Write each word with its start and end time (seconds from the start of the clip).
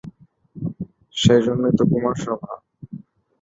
সেইজন্যেই 1.15 1.73
তো 1.77 1.83
কুমারসভা। 1.91 2.51